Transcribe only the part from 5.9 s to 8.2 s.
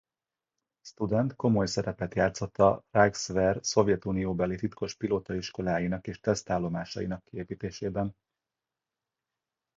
és tesztállomásainak kiépítésében.